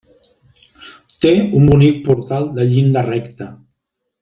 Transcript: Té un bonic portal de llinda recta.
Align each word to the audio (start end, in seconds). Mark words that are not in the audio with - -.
Té 1.25 1.33
un 1.59 1.69
bonic 1.73 2.01
portal 2.09 2.49
de 2.57 2.67
llinda 2.73 3.05
recta. 3.13 3.53